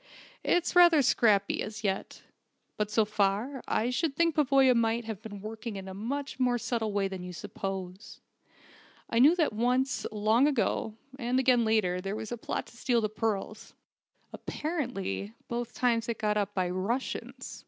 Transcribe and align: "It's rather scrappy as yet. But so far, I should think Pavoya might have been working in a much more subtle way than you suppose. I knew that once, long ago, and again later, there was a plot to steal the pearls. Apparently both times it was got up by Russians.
"It's 0.43 0.75
rather 0.75 1.03
scrappy 1.03 1.61
as 1.61 1.83
yet. 1.83 2.23
But 2.75 2.89
so 2.89 3.05
far, 3.05 3.61
I 3.67 3.91
should 3.91 4.15
think 4.15 4.33
Pavoya 4.33 4.73
might 4.73 5.05
have 5.05 5.21
been 5.21 5.41
working 5.41 5.75
in 5.75 5.87
a 5.87 5.93
much 5.93 6.39
more 6.39 6.57
subtle 6.57 6.91
way 6.91 7.07
than 7.07 7.21
you 7.21 7.31
suppose. 7.31 8.19
I 9.11 9.19
knew 9.19 9.35
that 9.35 9.53
once, 9.53 10.07
long 10.11 10.47
ago, 10.47 10.95
and 11.19 11.39
again 11.39 11.63
later, 11.65 12.01
there 12.01 12.15
was 12.15 12.31
a 12.31 12.37
plot 12.37 12.65
to 12.65 12.77
steal 12.77 13.01
the 13.01 13.09
pearls. 13.09 13.75
Apparently 14.33 15.33
both 15.47 15.75
times 15.75 16.09
it 16.09 16.17
was 16.17 16.21
got 16.21 16.35
up 16.35 16.55
by 16.55 16.67
Russians. 16.67 17.59